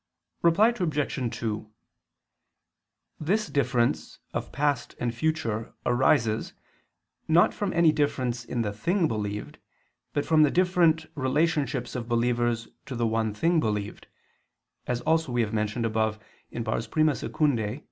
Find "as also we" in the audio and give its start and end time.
14.87-15.41